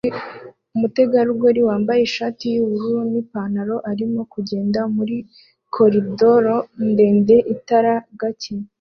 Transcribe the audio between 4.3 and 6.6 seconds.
kugenda muri koridoro